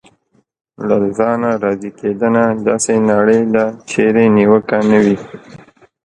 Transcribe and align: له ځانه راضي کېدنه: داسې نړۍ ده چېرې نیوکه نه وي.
له 0.87 0.97
ځانه 1.17 1.49
راضي 1.63 1.91
کېدنه: 1.99 2.43
داسې 2.67 2.93
نړۍ 3.11 3.41
ده 3.53 3.65
چېرې 3.89 4.25
نیوکه 4.35 4.77
نه 4.89 4.99
وي. 5.05 5.17